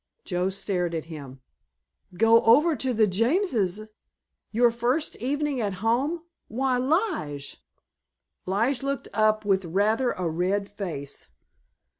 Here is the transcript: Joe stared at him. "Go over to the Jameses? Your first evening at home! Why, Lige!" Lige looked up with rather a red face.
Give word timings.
Joe 0.25 0.49
stared 0.49 0.95
at 0.95 1.05
him. 1.13 1.41
"Go 2.17 2.41
over 2.43 2.75
to 2.75 2.91
the 2.91 3.05
Jameses? 3.05 3.91
Your 4.51 4.71
first 4.71 5.15
evening 5.17 5.61
at 5.61 5.75
home! 5.75 6.23
Why, 6.47 6.79
Lige!" 6.79 7.63
Lige 8.47 8.81
looked 8.81 9.09
up 9.13 9.45
with 9.45 9.63
rather 9.63 10.13
a 10.13 10.27
red 10.27 10.71
face. 10.71 11.29